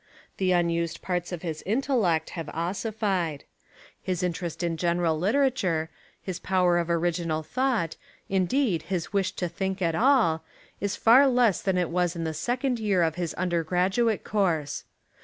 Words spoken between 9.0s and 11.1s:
wish to think at all, is